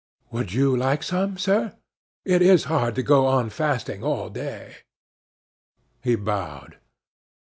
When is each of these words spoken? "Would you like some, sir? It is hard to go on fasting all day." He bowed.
"Would 0.31 0.51
you 0.51 0.75
like 0.75 1.03
some, 1.03 1.37
sir? 1.37 1.75
It 2.25 2.41
is 2.41 2.63
hard 2.63 2.95
to 2.95 3.03
go 3.03 3.27
on 3.27 3.51
fasting 3.51 4.03
all 4.03 4.31
day." 4.31 4.77
He 6.01 6.15
bowed. 6.15 6.77